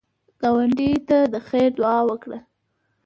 [0.41, 2.39] ګاونډي ته د خیر دعا وکړه